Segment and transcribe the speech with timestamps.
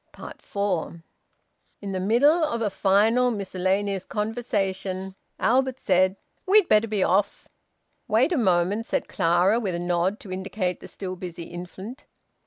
[0.39, 1.03] FOUR.
[1.79, 6.15] In the middle of a final miscellaneous conversation, Albert said
[6.47, 7.47] "We'll better be off."
[8.07, 12.05] "Wait a moment," said Clara, with a nod to indicate the still busy infant.